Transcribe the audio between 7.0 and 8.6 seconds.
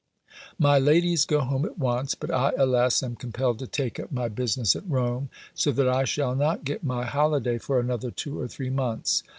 holiday for another two or